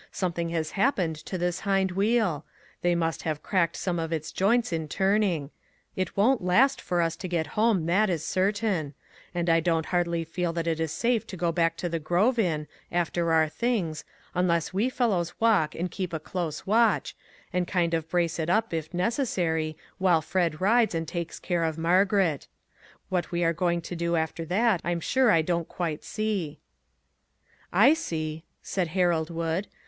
Something 0.11 0.49
has 0.49 0.71
happened 0.71 1.15
to 1.27 1.37
this 1.37 1.59
hind 1.59 1.91
wheel; 1.91 2.43
they 2.81 2.95
must 2.95 3.21
have 3.21 3.43
cracked 3.43 3.75
some 3.75 3.99
of 3.99 4.11
its 4.11 4.31
joints 4.31 4.73
in 4.73 4.87
turning; 4.87 5.51
it 5.95 6.17
won't 6.17 6.43
last 6.43 6.81
for 6.81 7.03
us 7.03 7.15
to 7.17 7.27
get 7.27 7.45
home, 7.53 7.85
that 7.85 8.09
is 8.09 8.25
certain; 8.25 8.95
and 9.35 9.47
I 9.47 9.59
don't 9.59 9.85
hardly 9.85 10.23
feel 10.23 10.53
that 10.53 10.65
it 10.65 10.79
is 10.79 10.91
safe 10.91 11.27
to 11.27 11.37
go 11.37 11.51
back 11.51 11.77
to 11.77 11.87
the 11.87 11.99
grove 11.99 12.39
in, 12.39 12.65
after 12.91 13.31
our 13.31 13.47
things, 13.47 14.03
unless 14.33 14.73
we 14.73 14.89
fellows 14.89 15.35
walk 15.39 15.75
and 15.75 15.91
keep 15.91 16.13
a 16.13 16.19
close 16.19 16.65
watch, 16.65 17.15
and 17.53 17.67
kind 17.67 17.93
of 17.93 18.09
brace 18.09 18.37
239 18.37 18.57
MAG 18.57 18.63
AND 18.63 18.73
MARGARET 18.73 18.85
it 18.87 18.87
up, 18.87 18.87
if 18.87 18.97
necessary, 19.07 19.77
while 19.99 20.21
Fred 20.23 20.59
rides, 20.59 20.95
and 20.95 21.07
takes 21.07 21.37
care 21.37 21.63
of 21.63 21.77
Margaret. 21.77 22.47
What 23.09 23.31
we 23.31 23.43
are 23.43 23.53
going 23.53 23.81
to 23.81 23.95
do 23.95 24.15
after 24.15 24.45
that, 24.45 24.81
I'm 24.83 24.99
sure 24.99 25.29
I 25.29 25.43
don't 25.43 25.67
quite 25.69 26.03
see."" 26.03 26.59
I 27.85 27.93
see," 27.93 28.45
said 28.63 28.87
Harold 28.87 29.29
Wood. 29.29 29.67